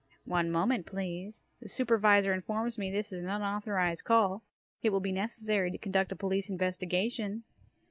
"One 0.25 0.49
moment, 0.49 0.87
please. 0.87 1.45
The 1.61 1.69
Supervisor 1.69 2.33
informs 2.33 2.75
me 2.75 2.89
this 2.89 3.13
is 3.13 3.23
an 3.23 3.29
unauthorized 3.29 4.03
call. 4.03 4.41
It 4.81 4.89
will 4.89 4.99
be 4.99 5.11
necessary 5.11 5.69
to 5.69 5.77
conduct 5.77 6.11
a 6.11 6.15
police 6.15 6.49
investigation." 6.49 7.43